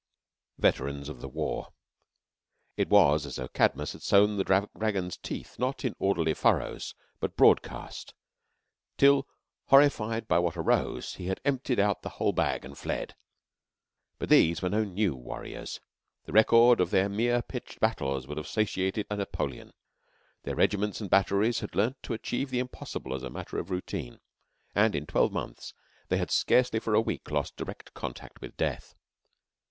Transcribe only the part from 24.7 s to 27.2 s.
and in twelve months they had scarcely for a